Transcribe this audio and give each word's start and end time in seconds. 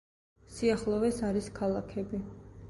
სიახლოვეს 0.55 1.19
არის 1.29 1.51
ქალაქები. 1.61 2.25